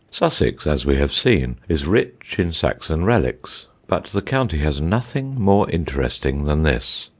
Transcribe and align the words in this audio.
Sussex, 0.09 0.65
as 0.65 0.83
we 0.83 0.95
have 0.95 1.13
seen, 1.13 1.57
is 1.69 1.85
rich 1.85 2.37
in 2.39 2.53
Saxon 2.53 3.05
relics, 3.05 3.67
but 3.85 4.05
the 4.05 4.23
county 4.23 4.57
has 4.57 4.81
nothing 4.81 5.39
more 5.39 5.69
interesting 5.69 6.45
than 6.45 6.63
this. 6.63 7.07